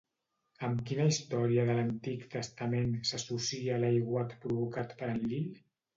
[0.67, 5.47] Amb quina història de l'Antic Testament s'associa l'aiguat provocat per Enlil?